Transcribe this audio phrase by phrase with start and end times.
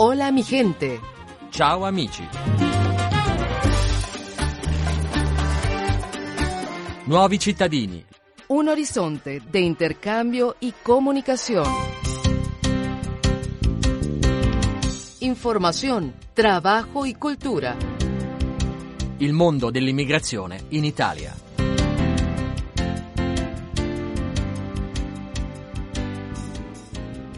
[0.00, 1.00] Hola mi gente.
[1.50, 2.22] Ciao amici.
[7.06, 8.04] Nuovi cittadini.
[8.46, 11.66] Un horizonte de intercambio y comunicación.
[15.18, 17.74] Información, trabajo y cultura.
[19.18, 21.34] Il mondo dell'immigrazione in Italia.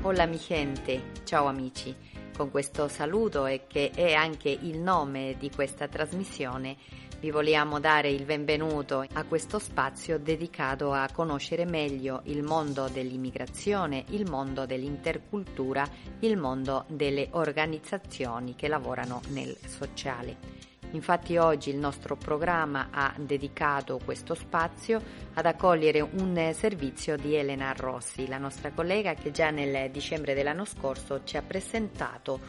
[0.03, 2.19] Hola mi gente, ciao amici.
[2.41, 6.75] Con questo saluto e che è anche il nome di questa trasmissione,
[7.21, 14.07] vi vogliamo dare il benvenuto a questo spazio dedicato a conoscere meglio il mondo dell'immigrazione,
[14.09, 15.87] il mondo dell'intercultura,
[16.21, 20.70] il mondo delle organizzazioni che lavorano nel sociale.
[20.93, 25.01] Infatti oggi il nostro programma ha dedicato questo spazio
[25.35, 30.65] ad accogliere un servizio di Elena Rossi, la nostra collega che già nel dicembre dell'anno
[30.65, 32.41] scorso ci ha presentato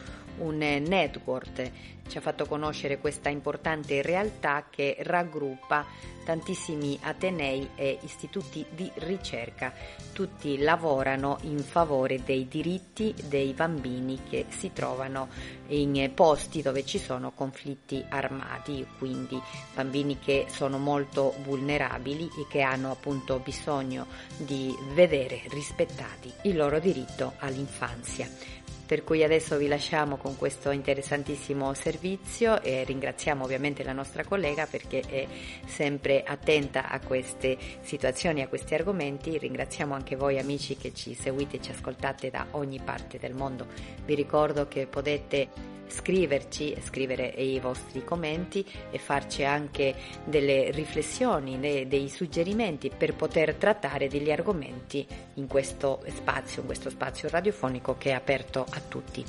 [0.42, 1.70] un network,
[2.08, 5.86] ci ha fatto conoscere questa importante realtà che raggruppa
[6.24, 9.72] tantissimi atenei e istituti di ricerca.
[10.12, 15.28] Tutti lavorano in favore dei diritti dei bambini che si trovano
[15.68, 19.40] in posti dove ci sono conflitti armati, quindi
[19.74, 26.78] bambini che sono molto vulnerabili e che hanno appunto bisogno di vedere rispettati il loro
[26.78, 28.60] diritto all'infanzia.
[28.92, 34.66] Per cui adesso vi lasciamo con questo interessantissimo servizio e ringraziamo ovviamente la nostra collega
[34.66, 35.26] perché è
[35.64, 39.38] sempre attenta a queste situazioni, a questi argomenti.
[39.38, 43.66] Ringraziamo anche voi amici che ci seguite e ci ascoltate da ogni parte del mondo.
[44.04, 45.48] Vi ricordo che potete
[45.92, 54.08] scriverci, scrivere i vostri commenti e farci anche delle riflessioni, dei suggerimenti per poter trattare
[54.08, 59.24] degli argomenti in questo spazio, in questo spazio radiofonico che è aperto a tutti.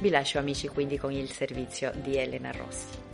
[0.00, 3.09] Vi lascio amici quindi con il servizio di Elena Rossi.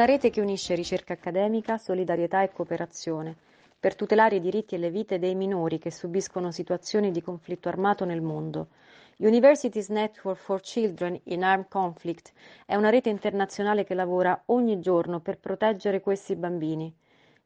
[0.00, 3.36] Una rete che unisce ricerca accademica, solidarietà e cooperazione
[3.78, 8.06] per tutelare i diritti e le vite dei minori che subiscono situazioni di conflitto armato
[8.06, 8.68] nel mondo.
[9.18, 12.32] Universities Network for Children in Armed Conflict
[12.64, 16.90] è una rete internazionale che lavora ogni giorno per proteggere questi bambini.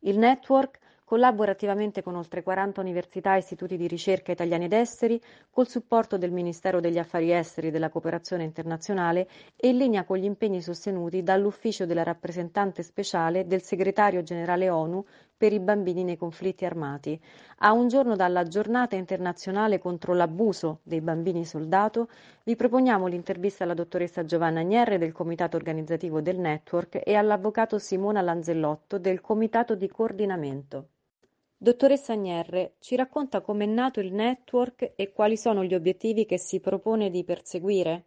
[0.02, 0.78] Il network
[1.14, 6.18] collabora attivamente con oltre 40 università e istituti di ricerca italiani ed esteri, col supporto
[6.18, 10.60] del Ministero degli Affari Esteri e della Cooperazione Internazionale e in linea con gli impegni
[10.60, 15.04] sostenuti dall'Ufficio della rappresentante speciale del Segretario Generale ONU
[15.36, 17.16] per i bambini nei conflitti armati.
[17.58, 22.08] A un giorno dalla Giornata internazionale contro l'abuso dei bambini soldato,
[22.42, 28.20] vi proponiamo l'intervista alla dottoressa Giovanna Agnierre del Comitato Organizzativo del Network e all'avvocato Simona
[28.20, 30.88] Lanzellotto del Comitato di Coordinamento.
[31.56, 36.38] Dottoressa Agnierre, ci racconta come è nato il network e quali sono gli obiettivi che
[36.38, 38.04] si propone di perseguire?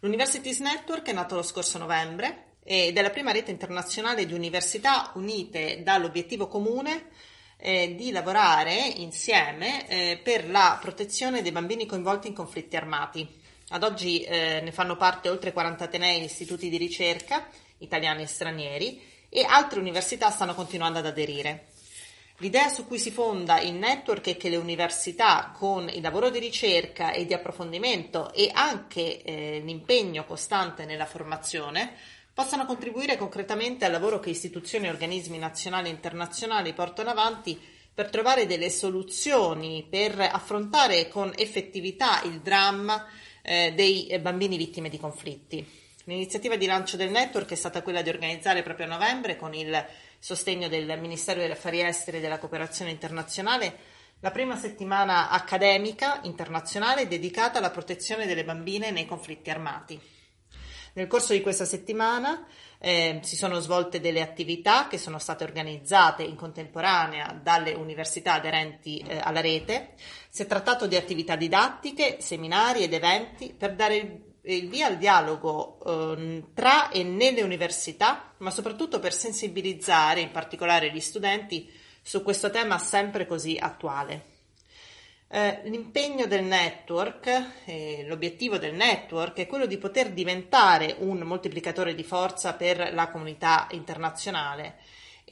[0.00, 5.12] L'Universities Network è nato lo scorso novembre ed è la prima rete internazionale di università
[5.14, 7.10] unite dall'obiettivo comune
[7.58, 13.40] eh, di lavorare insieme eh, per la protezione dei bambini coinvolti in conflitti armati.
[13.68, 17.46] Ad oggi eh, ne fanno parte oltre 40 atenei e istituti di ricerca,
[17.78, 21.71] italiani e stranieri, e altre università stanno continuando ad aderire.
[22.42, 26.40] L'idea su cui si fonda il network è che le università, con il lavoro di
[26.40, 31.92] ricerca e di approfondimento e anche eh, l'impegno costante nella formazione,
[32.34, 37.56] possano contribuire concretamente al lavoro che istituzioni e organismi nazionali e internazionali portano avanti
[37.94, 43.06] per trovare delle soluzioni per affrontare con effettività il dramma
[43.40, 45.64] eh, dei bambini vittime di conflitti.
[46.06, 49.86] L'iniziativa di lancio del network è stata quella di organizzare proprio a novembre con il
[50.22, 53.76] sostegno del Ministero degli Affari Esteri e della Cooperazione Internazionale,
[54.20, 60.00] la prima settimana accademica internazionale dedicata alla protezione delle bambine nei conflitti armati.
[60.92, 62.46] Nel corso di questa settimana
[62.78, 68.98] eh, si sono svolte delle attività che sono state organizzate in contemporanea dalle università aderenti
[68.98, 69.94] eh, alla rete.
[70.28, 74.98] Si è trattato di attività didattiche, seminari ed eventi per dare il il via al
[74.98, 75.78] dialogo
[76.16, 81.70] eh, tra e nelle università, ma soprattutto per sensibilizzare in particolare gli studenti
[82.02, 84.30] su questo tema sempre così attuale.
[85.28, 91.94] Eh, l'impegno del network, eh, l'obiettivo del network è quello di poter diventare un moltiplicatore
[91.94, 94.76] di forza per la comunità internazionale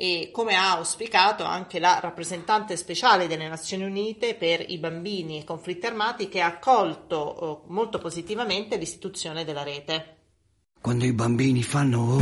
[0.02, 5.44] e come ha auspicato anche la rappresentante speciale delle Nazioni Unite per i bambini e
[5.44, 10.17] conflitti armati che ha accolto eh, molto positivamente l'istituzione della rete.
[10.81, 12.19] Quando i bambini fanno oh,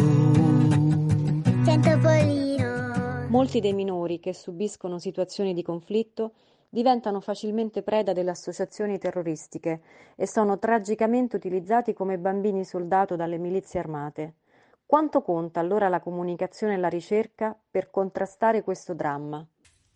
[1.80, 3.26] Topolino.
[3.28, 6.32] Molti dei minori che subiscono situazioni di conflitto
[6.68, 9.82] diventano facilmente preda delle associazioni terroristiche
[10.16, 14.34] e sono tragicamente utilizzati come bambini soldato dalle milizie armate.
[14.88, 19.46] Quanto conta allora la comunicazione e la ricerca per contrastare questo dramma?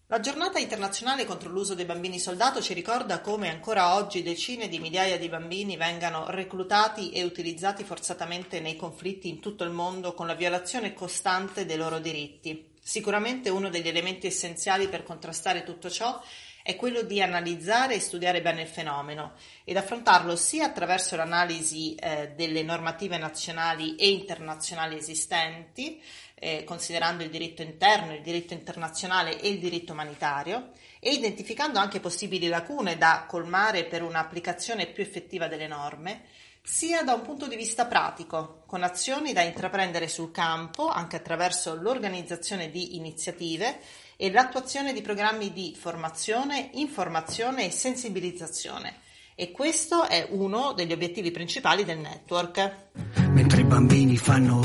[0.08, 4.78] La giornata internazionale contro l'uso dei bambini soldato ci ricorda come ancora oggi decine di
[4.78, 10.26] migliaia di bambini vengano reclutati e utilizzati forzatamente nei conflitti in tutto il mondo con
[10.26, 12.74] la violazione costante dei loro diritti.
[12.78, 16.20] Sicuramente uno degli elementi essenziali per contrastare tutto ciò
[16.62, 19.32] è quello di analizzare e studiare bene il fenomeno
[19.64, 26.00] ed affrontarlo sia attraverso l'analisi eh, delle normative nazionali e internazionali esistenti,
[26.34, 30.70] eh, considerando il diritto interno, il diritto internazionale e il diritto umanitario,
[31.00, 36.22] e identificando anche possibili lacune da colmare per un'applicazione più effettiva delle norme,
[36.62, 41.74] sia da un punto di vista pratico, con azioni da intraprendere sul campo, anche attraverso
[41.74, 43.80] l'organizzazione di iniziative
[44.22, 48.98] e l'attuazione di programmi di formazione, informazione e sensibilizzazione.
[49.34, 52.90] E questo è uno degli obiettivi principali del network.
[53.30, 54.60] mentre i bambini fanno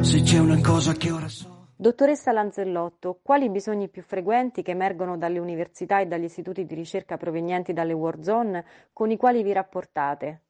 [0.00, 1.66] se c'è una cosa che ora so.
[1.76, 7.18] Dottoressa Lanzellotto, quali bisogni più frequenti che emergono dalle università e dagli istituti di ricerca
[7.18, 8.64] provenienti dalle war zone
[8.94, 10.45] con i quali vi rapportate?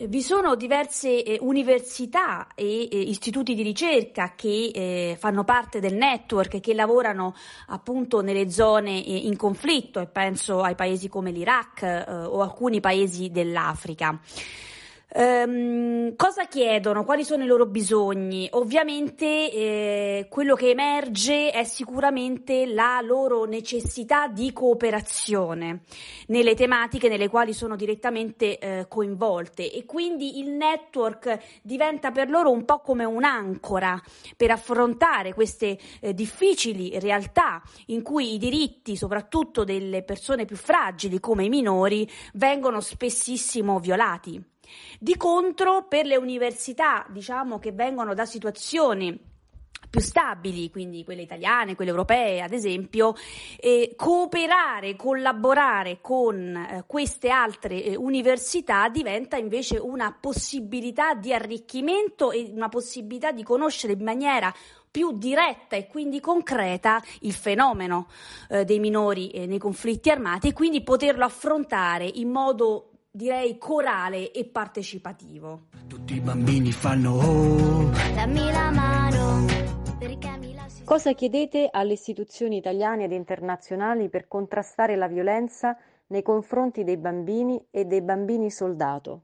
[0.00, 5.78] Eh, Vi sono diverse eh, università e eh, istituti di ricerca che eh, fanno parte
[5.78, 7.34] del network che lavorano
[7.66, 12.80] appunto nelle zone eh, in conflitto e penso ai paesi come l'Iraq eh, o alcuni
[12.80, 14.18] paesi dell'Africa.
[15.12, 17.04] Ehm, cosa chiedono?
[17.04, 18.46] Quali sono i loro bisogni?
[18.52, 25.80] Ovviamente eh, quello che emerge è sicuramente la loro necessità di cooperazione
[26.28, 32.52] nelle tematiche nelle quali sono direttamente eh, coinvolte e quindi il network diventa per loro
[32.52, 34.00] un po' come un'ancora
[34.36, 41.18] per affrontare queste eh, difficili realtà in cui i diritti, soprattutto delle persone più fragili
[41.18, 44.40] come i minori, vengono spessissimo violati.
[44.98, 49.28] Di contro, per le università, diciamo che vengono da situazioni
[49.90, 53.14] più stabili, quindi quelle italiane, quelle europee, ad esempio,
[53.58, 62.30] eh, cooperare, collaborare con eh, queste altre eh, università diventa invece una possibilità di arricchimento
[62.30, 64.54] e una possibilità di conoscere in maniera
[64.88, 68.08] più diretta e quindi concreta il fenomeno
[68.48, 74.30] eh, dei minori eh, nei conflitti armati e quindi poterlo affrontare in modo direi corale
[74.30, 75.66] e partecipativo.
[75.88, 79.46] Tutti i bambini fanno oh, Dammi la mano
[80.84, 85.76] Cosa chiedete alle istituzioni italiane ed internazionali per contrastare la violenza
[86.08, 89.22] nei confronti dei bambini e dei bambini soldato?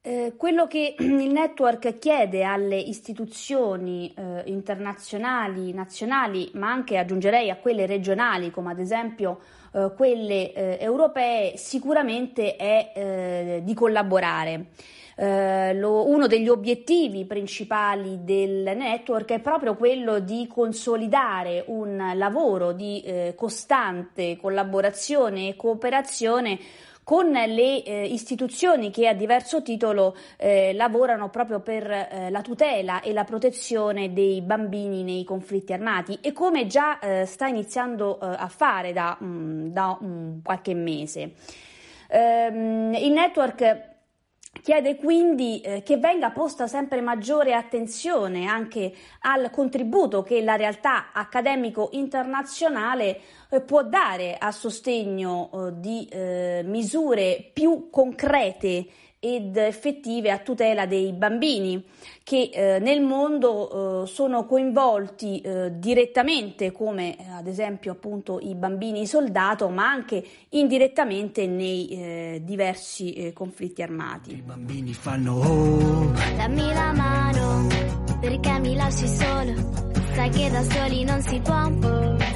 [0.00, 7.56] Eh, quello che il network chiede alle istituzioni eh, internazionali, nazionali, ma anche aggiungerei a
[7.56, 9.40] quelle regionali, come ad esempio
[9.74, 14.66] eh, quelle eh, europee, sicuramente è eh, di collaborare.
[15.16, 22.72] Eh, lo- uno degli obiettivi principali del network è proprio quello di consolidare un lavoro
[22.72, 26.58] di eh, costante collaborazione e cooperazione
[27.04, 33.02] con le eh, istituzioni che a diverso titolo eh, lavorano proprio per eh, la tutela
[33.02, 38.26] e la protezione dei bambini nei conflitti armati e come già eh, sta iniziando eh,
[38.26, 41.32] a fare da, mm, da mm, qualche mese.
[42.08, 43.92] Ehm, il network
[44.62, 51.12] Chiede quindi eh, che venga posta sempre maggiore attenzione anche al contributo che la realtà
[51.12, 53.20] accademico internazionale
[53.50, 58.86] eh, può dare a sostegno eh, di eh, misure più concrete
[59.24, 61.82] ed effettive a tutela dei bambini
[62.22, 68.54] che eh, nel mondo eh, sono coinvolti eh, direttamente come eh, ad esempio appunto i
[68.54, 74.42] bambini soldato ma anche indirettamente nei eh, diversi eh, conflitti i armati.
[74.44, 77.66] bambini fanno oh, Dammi la mano
[78.20, 79.52] perché mi lasci solo.
[80.14, 81.70] Sai che da soli non si può.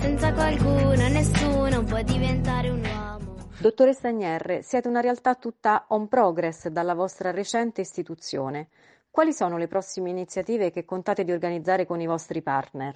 [0.01, 3.08] Senza qualcuno nessuno può diventare un uomo.
[3.61, 8.69] Dottoressa Agnierre, siete una realtà tutta on progress dalla vostra recente istituzione.
[9.11, 12.95] Quali sono le prossime iniziative che contate di organizzare con i vostri partner?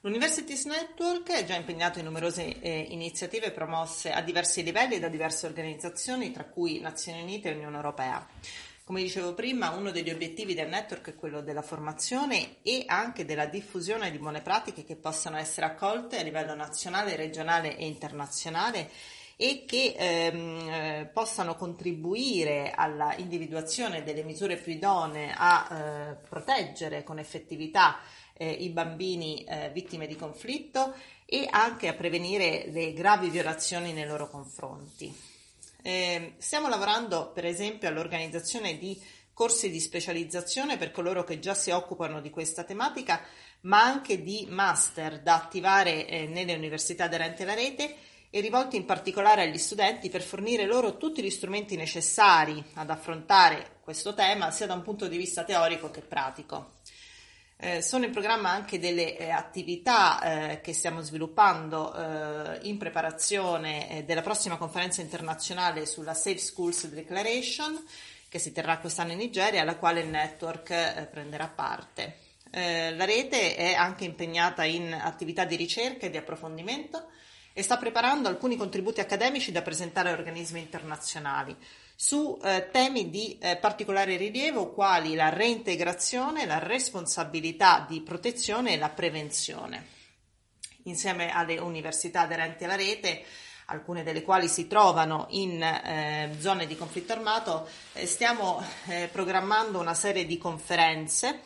[0.00, 5.46] L'Universities Network è già impegnato in numerose eh, iniziative promosse a diversi livelli da diverse
[5.46, 8.26] organizzazioni, tra cui Nazioni Unite e Unione Europea.
[8.82, 13.46] Come dicevo prima, uno degli obiettivi del network è quello della formazione e anche della
[13.46, 18.90] diffusione di buone pratiche che possano essere accolte a livello nazionale, regionale e internazionale
[19.42, 27.02] e che ehm, eh, possano contribuire alla individuazione delle misure più idonee a eh, proteggere
[27.02, 28.00] con effettività
[28.34, 30.92] eh, i bambini eh, vittime di conflitto
[31.24, 35.10] e anche a prevenire le gravi violazioni nei loro confronti.
[35.80, 41.70] Eh, stiamo lavorando per esempio all'organizzazione di corsi di specializzazione per coloro che già si
[41.70, 43.22] occupano di questa tematica,
[43.62, 47.96] ma anche di master da attivare eh, nelle università aderenti alla rete
[48.32, 53.78] e rivolti in particolare agli studenti per fornire loro tutti gli strumenti necessari ad affrontare
[53.80, 56.78] questo tema sia da un punto di vista teorico che pratico.
[57.62, 60.22] Eh, sono in programma anche delle eh, attività
[60.52, 66.86] eh, che stiamo sviluppando eh, in preparazione eh, della prossima conferenza internazionale sulla Safe Schools
[66.86, 67.84] Declaration
[68.30, 72.16] che si terrà quest'anno in Nigeria, alla quale il network eh, prenderà parte.
[72.50, 77.08] la rete è anche impegnata in attività di ricerca e di approfondimento
[77.52, 81.56] e sta preparando alcuni contributi accademici da presentare a organismi internazionali
[82.02, 88.78] su eh, temi di eh, particolare rilievo quali la reintegrazione, la responsabilità di protezione e
[88.78, 89.86] la prevenzione.
[90.84, 93.22] Insieme alle università aderenti alla rete,
[93.66, 99.78] alcune delle quali si trovano in eh, zone di conflitto armato, eh, stiamo eh, programmando
[99.78, 101.42] una serie di conferenze.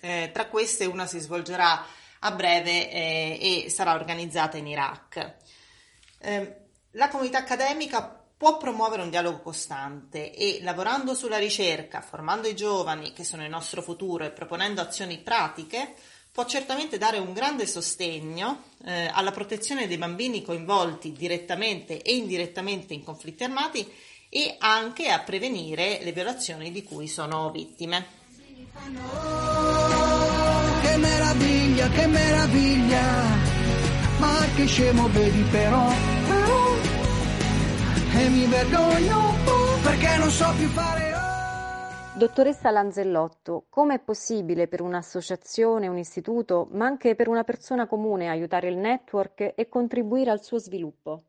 [0.00, 1.86] Eh, tra queste una si svolgerà
[2.24, 5.34] a breve eh, e sarà organizzata in Iraq.
[6.18, 6.56] Eh,
[6.92, 13.12] la comunità accademica può promuovere un dialogo costante e lavorando sulla ricerca, formando i giovani
[13.12, 15.94] che sono il nostro futuro e proponendo azioni pratiche,
[16.32, 22.94] può certamente dare un grande sostegno eh, alla protezione dei bambini coinvolti direttamente e indirettamente
[22.94, 23.88] in conflitti armati
[24.28, 28.20] e anche a prevenire le violazioni di cui sono vittime.
[31.32, 33.00] Meraviglia, che meraviglia,
[34.18, 35.88] ma che scemo vedi però,
[36.28, 36.74] però,
[38.18, 39.18] e mi vergogno
[39.82, 41.10] perché non so più fare.
[42.12, 48.28] Dottoressa Lanzellotto, come è possibile per un'associazione, un istituto, ma anche per una persona comune
[48.28, 51.22] aiutare il network e contribuire al suo sviluppo?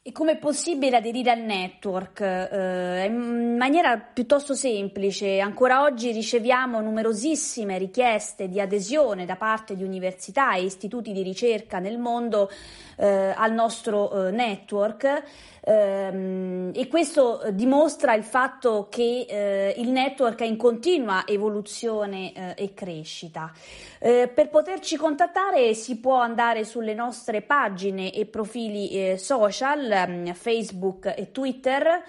[0.00, 2.20] E come è possibile aderire al network?
[2.20, 9.82] Eh, in maniera piuttosto semplice, ancora oggi riceviamo numerosissime richieste di adesione da parte di
[9.82, 12.48] università e istituti di ricerca nel mondo
[12.96, 15.22] eh, al nostro eh, network
[15.70, 22.72] e questo dimostra il fatto che eh, il network è in continua evoluzione eh, e
[22.72, 23.52] crescita.
[23.98, 30.32] Eh, per poterci contattare si può andare sulle nostre pagine e profili eh, social, ehm,
[30.32, 32.02] Facebook e Twitter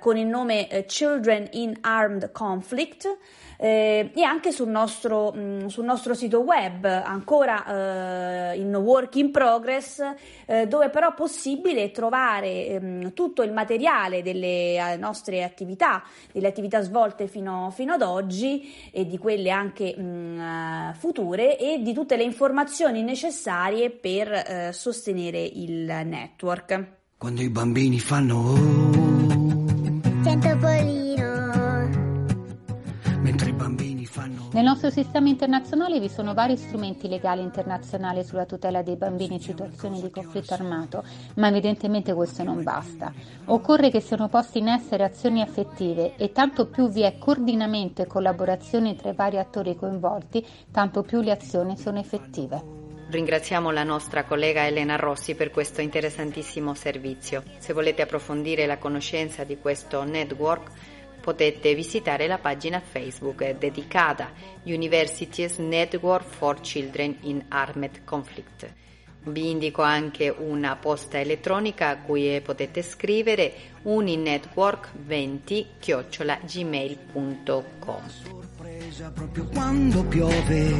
[0.00, 3.06] con il nome Children in Armed Conflict
[3.62, 9.16] eh, e anche sul nostro, mh, mm, sul nostro, sito web, ancora eh, in work
[9.16, 10.02] in progress,
[10.46, 16.02] eh, dove però è possibile trovare ehm, tutto il materiale delle eh, nostre attività,
[16.32, 21.58] delle attività svolte fino, fino, ad oggi e di quelle anche mh, mm, eh, future
[21.58, 26.98] e di tutte le informazioni necessarie per eh, sostenere il network.
[27.18, 28.90] Quando i bambini fanno oh,
[30.22, 31.09] Sento Polino
[34.52, 39.40] Nel nostro sistema internazionale vi sono vari strumenti legali internazionali sulla tutela dei bambini in
[39.40, 41.04] situazioni di conflitto armato,
[41.36, 43.12] ma evidentemente questo non basta.
[43.44, 48.08] Occorre che siano poste in essere azioni effettive e tanto più vi è coordinamento e
[48.08, 52.60] collaborazione tra i vari attori coinvolti, tanto più le azioni sono effettive.
[53.08, 57.44] Ringraziamo la nostra collega Elena Rossi per questo interessantissimo servizio.
[57.58, 60.70] Se volete approfondire la conoscenza di questo network,
[61.20, 64.32] potete visitare la pagina Facebook dedicata
[64.64, 68.72] Universities Network for Children in Armed Conflict.
[69.22, 73.52] Vi indico anche una posta elettronica a cui potete scrivere
[73.84, 75.66] uninetwork20
[76.46, 78.08] gmail.com.
[78.08, 80.74] Sorpresa proprio quando piove,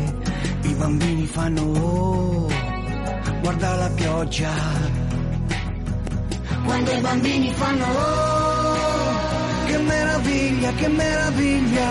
[0.63, 2.49] i bambini fanno oh,
[3.43, 4.53] guarda la pioggia.
[6.65, 8.40] Quando i bambini fanno oh,
[9.71, 11.91] che meraviglia, che meraviglia,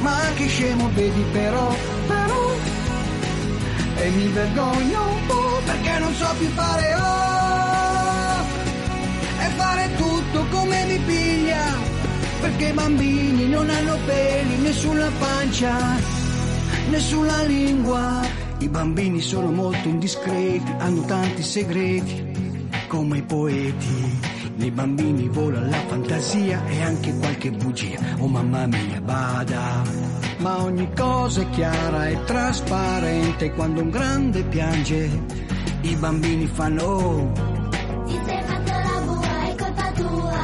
[0.00, 1.74] ma che scemo vedi però,
[2.06, 2.56] però,
[3.96, 8.44] e mi vergogno oh, perché non so più fare oh,
[9.44, 11.64] e fare tutto come mi piglia,
[12.40, 15.74] perché i bambini non hanno peli sulla pancia,
[16.98, 18.20] sulla lingua,
[18.58, 22.26] i bambini sono molto indiscreti, hanno tanti segreti,
[22.88, 24.27] come i poeti
[24.58, 28.00] nei bambini vola la fantasia e anche qualche bugia.
[28.18, 29.84] Oh mamma mia, bada.
[30.38, 35.22] Ma ogni cosa è chiara e trasparente quando un grande piange.
[35.82, 37.32] I bambini fanno oh.
[38.04, 40.40] Ti sei fatto la bua, è colpa tua.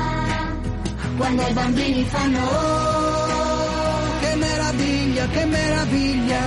[1.16, 4.18] Quando i bambini fanno oh.
[4.20, 6.42] Che meraviglia, che meraviglia.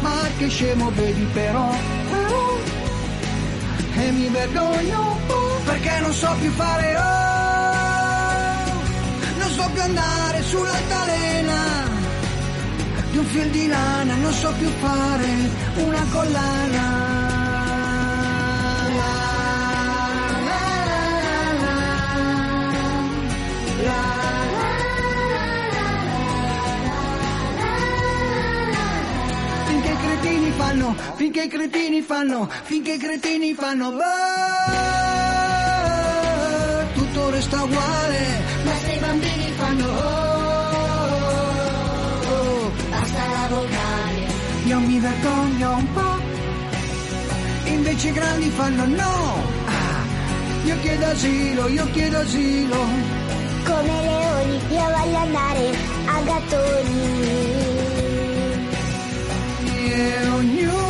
[0.00, 1.70] Ma che scemo vedi però.
[2.10, 2.58] però.
[3.94, 5.16] E mi vergogno.
[5.28, 7.02] Oh perché non so più fare oh,
[9.36, 11.56] non so più andare sull'altalena.
[13.10, 15.28] Di un fil di lana, non so più fare
[15.76, 16.86] una collana.
[29.66, 33.90] Finché i cretini fanno, finché i cretini fanno, finché i cretini fanno,
[37.38, 38.22] resta uguale,
[38.64, 40.70] Ma se i bambini fanno oh,
[42.34, 44.22] oh, basta la vocale.
[44.64, 46.18] io mi vergogno un po',
[47.70, 49.14] invece i grandi fanno no,
[49.66, 50.02] ah,
[50.64, 52.76] io chiedo asilo, io chiedo asilo.
[53.68, 55.76] Come leoni, io voglio andare
[56.06, 57.36] a gattoni.
[59.90, 60.87] e ognuno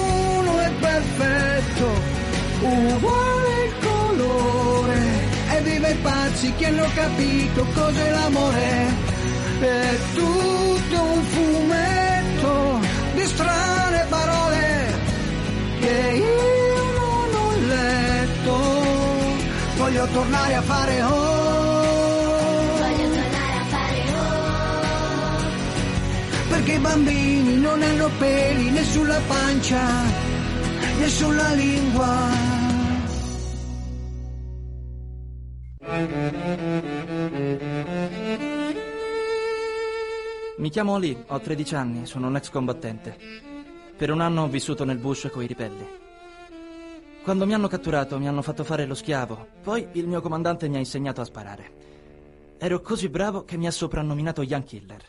[6.48, 8.86] pazzi che hanno capito cos'è l'amore,
[9.60, 12.80] è tutto un fumetto
[13.14, 14.98] di strane parole
[15.80, 18.56] che io non ho letto,
[19.76, 21.76] voglio tornare a fare oh.
[22.78, 25.36] Voglio tornare a fare oh.
[26.48, 29.80] perché i bambini non hanno peli né sulla pancia
[30.98, 32.47] né sulla lingua.
[40.56, 43.16] Mi chiamo Ali, ho 13 anni, sono un ex combattente.
[43.96, 45.86] Per un anno ho vissuto nel bush coi ribelli.
[47.22, 50.76] Quando mi hanno catturato mi hanno fatto fare lo schiavo, poi il mio comandante mi
[50.76, 51.72] ha insegnato a sparare.
[52.58, 55.02] Ero così bravo che mi ha soprannominato Young Killer.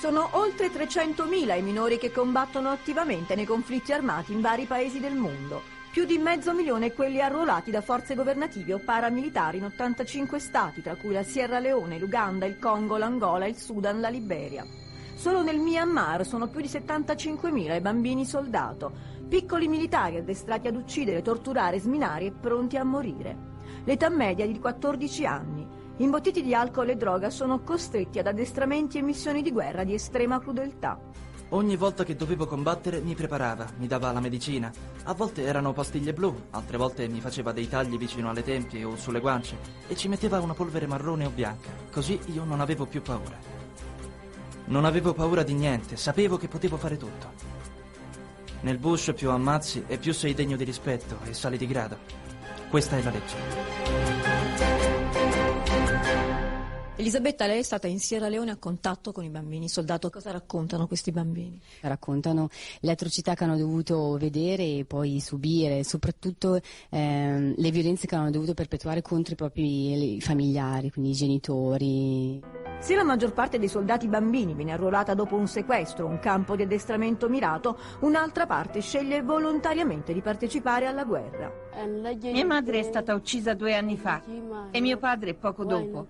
[0.00, 5.14] Sono oltre 300.000 i minori che combattono attivamente nei conflitti armati in vari paesi del
[5.14, 5.75] mondo.
[5.96, 10.94] Più di mezzo milione quelli arruolati da forze governative o paramilitari in 85 stati, tra
[10.94, 14.66] cui la Sierra Leone, l'Uganda, il Congo, l'Angola, il Sudan, la Liberia.
[15.14, 18.92] Solo nel Myanmar sono più di 75.000 i bambini soldato,
[19.26, 23.54] piccoli militari addestrati ad uccidere, torturare, sminare e pronti a morire.
[23.84, 25.66] L'età media è di 14 anni.
[25.96, 30.40] Imbottiti di alcol e droga sono costretti ad addestramenti e missioni di guerra di estrema
[30.40, 31.00] crudeltà.
[31.50, 34.72] Ogni volta che dovevo combattere mi preparava, mi dava la medicina.
[35.04, 38.96] A volte erano pastiglie blu, altre volte mi faceva dei tagli vicino alle tempie o
[38.96, 39.56] sulle guance
[39.86, 41.70] e ci metteva una polvere marrone o bianca.
[41.92, 43.38] Così io non avevo più paura.
[44.64, 47.32] Non avevo paura di niente, sapevo che potevo fare tutto.
[48.62, 51.96] Nel bush più ammazzi e più sei degno di rispetto e sali di grado.
[52.68, 53.95] Questa è la legge.
[56.98, 60.08] Elisabetta, lei è stata in Sierra Leone a contatto con i bambini soldato.
[60.08, 61.60] Cosa raccontano questi bambini?
[61.82, 62.48] Raccontano
[62.80, 68.30] le atrocità che hanno dovuto vedere e poi subire, soprattutto ehm, le violenze che hanno
[68.30, 72.40] dovuto perpetuare contro i propri familiari, quindi i genitori.
[72.78, 76.62] Se la maggior parte dei soldati bambini viene arruolata dopo un sequestro, un campo di
[76.62, 81.65] addestramento mirato, un'altra parte sceglie volontariamente di partecipare alla guerra.
[82.32, 84.22] Mia madre è stata uccisa due anni fa
[84.70, 86.06] e mio padre poco dopo.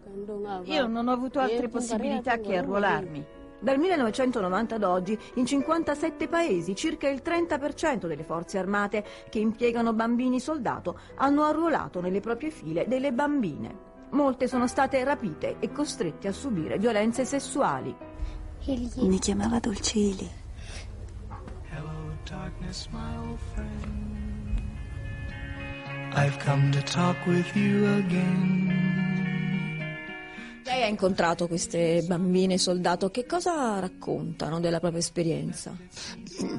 [0.64, 3.26] Io non ho avuto altre possibilità che arruolarmi.
[3.58, 9.92] Dal 1990 ad oggi, in 57 paesi, circa il 30% delle forze armate che impiegano
[9.92, 13.84] bambini soldato hanno arruolato nelle proprie file delle bambine.
[14.10, 17.94] Molte sono state rapite e costrette a subire violenze sessuali.
[18.96, 20.30] Mi chiamava Dolceli.
[21.70, 24.25] Hello, darkness, my old friend.
[26.18, 28.84] I've come to talk with you again.
[30.64, 35.76] Lei ha incontrato queste bambine soldato, che cosa raccontano della propria esperienza?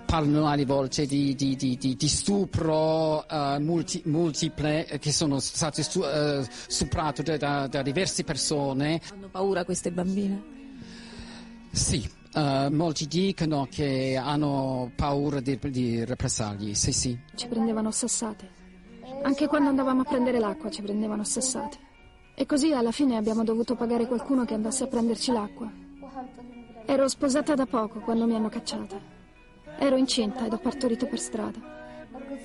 [0.06, 5.40] Parlano alle volte di, di- di- di- di stupro eh, multi- multiple eh, che sono
[5.40, 9.02] state stu- eh, stuprate da, da- da diverse persone.
[9.12, 10.56] Hanno paura queste bambine?
[11.72, 17.20] Sì, eh, molti dicono che hanno paura di, di represaglie, sì sì.
[17.36, 18.57] Ci prendevano a sassate.
[19.24, 21.78] Anche quando andavamo a prendere l'acqua ci prendevano sassate.
[22.36, 25.72] E così alla fine abbiamo dovuto pagare qualcuno che andasse a prenderci l'acqua.
[26.86, 29.00] Ero sposata da poco quando mi hanno cacciata.
[29.80, 31.60] Ero incinta ed ho partorito per strada.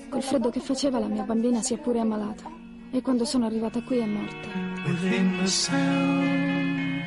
[0.09, 2.49] Col freddo che faceva la mia bambina si è pure ammalata.
[2.91, 4.47] E quando sono arrivata qui è morta.
[4.85, 7.01] Within the sound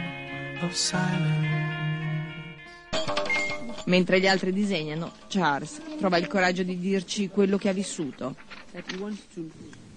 [0.63, 1.47] of silence.
[3.87, 8.35] Mentre gli altri disegnano, Charles trova il coraggio di dirci quello che ha vissuto.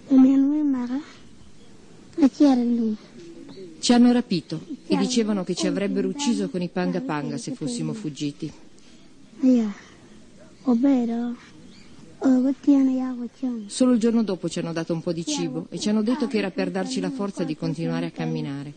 [0.08, 0.98] Il mio nome è Mara.
[2.16, 2.96] E chi era lui?
[3.78, 7.92] Ci hanno rapito e dicevano che ci avrebbero ucciso con i panga panga se fossimo
[7.92, 8.50] fuggiti.
[13.66, 16.26] Solo il giorno dopo ci hanno dato un po' di cibo e ci hanno detto
[16.26, 18.72] che era per darci la forza di continuare a camminare.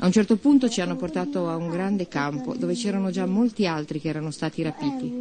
[0.00, 3.66] A un certo punto ci hanno portato a un grande campo dove c'erano già molti
[3.66, 5.12] altri che erano stati rapiti.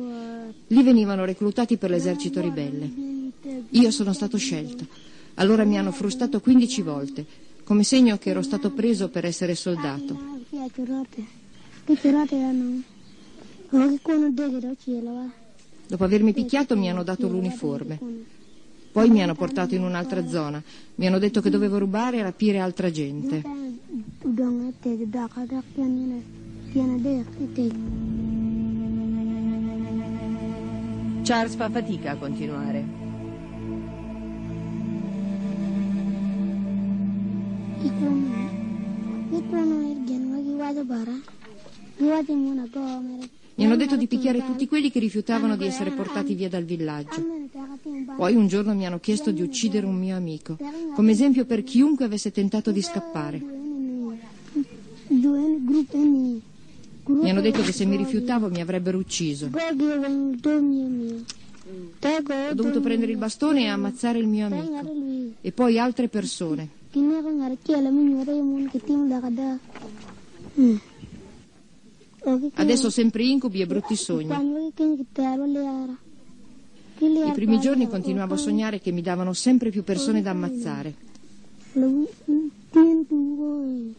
[0.68, 2.88] Lì venivano reclutati per l'esercito ribelle.
[3.72, 4.86] Io sono stato scelto.
[5.36, 7.26] Allora mi hanno frustato 15 volte,
[7.64, 10.16] come segno che ero stato preso per essere soldato.
[15.88, 18.00] Dopo avermi picchiato mi hanno dato l'uniforme.
[18.92, 20.62] Poi mi hanno portato in un'altra zona.
[20.96, 23.42] Mi hanno detto che dovevo rubare e rapire altra gente.
[31.24, 32.86] Charles fa fatica a continuare.
[43.56, 47.24] Mi hanno detto di picchiare tutti quelli che rifiutavano di essere portati via dal villaggio.
[48.16, 50.58] Poi un giorno mi hanno chiesto di uccidere un mio amico,
[50.96, 53.57] come esempio per chiunque avesse tentato di scappare.
[57.08, 57.30] Mi.
[57.30, 59.50] Hanno detto che se mi rifiutavo mi avrebbero ucciso.
[59.50, 59.74] Ho
[62.54, 65.36] dovuto prendere il bastone e ammazzare il mio amico.
[65.42, 66.70] E poi altre persone.
[72.54, 74.34] Adesso ho sempre incubi e brutti sogni.
[77.00, 80.94] I primi giorni continuavo a sognare che mi davano sempre più persone da ammazzare.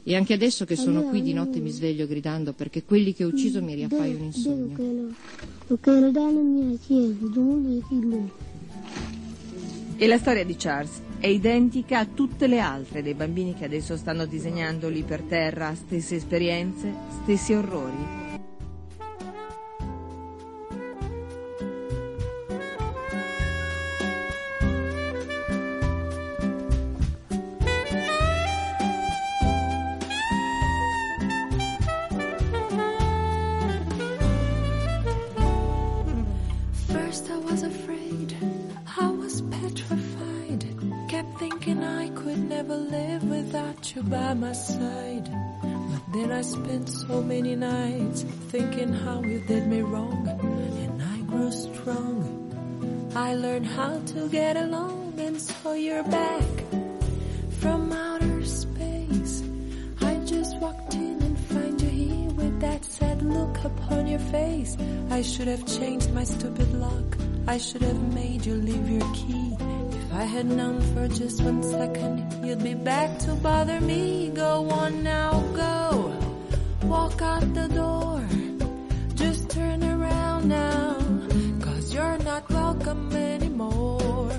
[0.02, 3.28] E anche adesso che sono qui di notte mi sveglio gridando perché quelli che ho
[3.28, 5.14] ucciso mi riappaiono in sogno.
[9.96, 13.96] E la storia di Charles è identica a tutte le altre dei bambini che adesso
[13.96, 18.27] stanno disegnando lì per terra, stesse esperienze, stessi orrori.
[37.30, 38.36] I was afraid,
[38.96, 40.64] I was petrified.
[41.08, 45.28] Kept thinking I could never live without you by my side.
[45.62, 50.26] But then I spent so many nights thinking how you did me wrong.
[50.26, 52.18] And I grew strong.
[53.14, 56.57] I learned how to get along, and so you're back
[63.70, 64.76] upon your face.
[65.10, 67.08] I should have changed my stupid lock.
[67.46, 69.56] I should have made you leave your key.
[70.00, 74.52] If I had known for just one second you'd be back to bother me, go
[74.70, 75.30] on now,
[75.64, 75.80] go.
[76.84, 78.24] Walk out the door.
[79.14, 80.96] Just turn around now.
[81.64, 84.32] Cause you're not welcome anymore.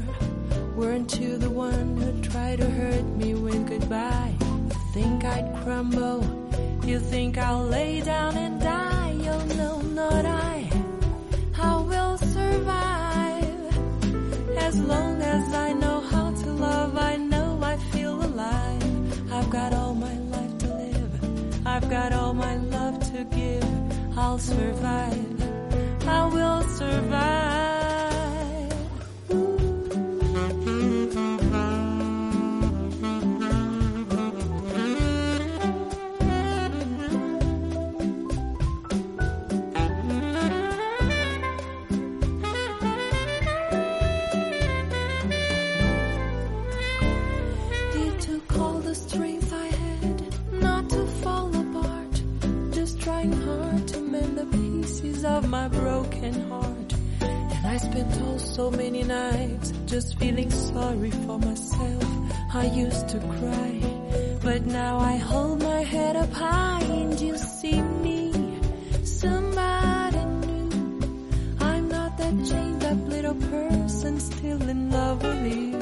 [0.75, 4.33] Weren't you the one who tried to hurt me with goodbye?
[4.41, 6.21] You think I'd crumble?
[6.89, 8.48] You think I'll lay down and
[24.39, 25.28] survive.
[66.19, 68.31] Up high and you see me.
[69.03, 70.69] Somebody new.
[71.59, 75.79] I'm not that chained up little person still in love with you.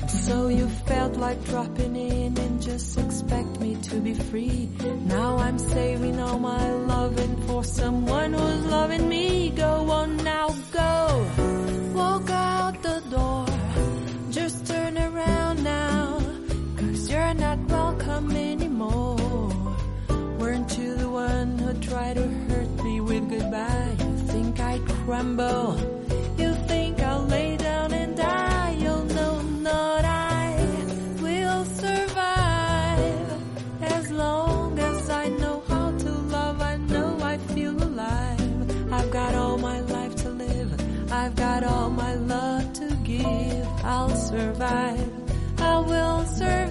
[0.00, 4.70] And so you felt like dropping in and just expect me to be free.
[5.04, 9.50] Now I'm saving all my loving for someone who's loving me.
[9.50, 11.55] Go on now, go.
[25.16, 25.74] Rambo.
[26.36, 28.76] You think I'll lay down and die?
[28.82, 30.50] You'll know not I
[31.22, 33.28] will survive.
[33.80, 38.92] As long as I know how to love, I know I feel alive.
[38.92, 40.70] I've got all my life to live.
[41.10, 43.66] I've got all my love to give.
[43.84, 45.10] I'll survive.
[45.58, 46.65] I will survive.